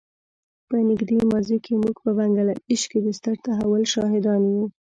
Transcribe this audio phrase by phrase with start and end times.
[0.67, 4.63] په نږدې ماضي کې موږ په بنګله دېش کې د ستر تحول شاهدان یو.